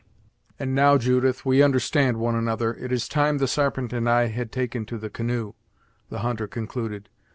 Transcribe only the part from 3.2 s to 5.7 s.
the Sarpent and I had taken to the canoe,"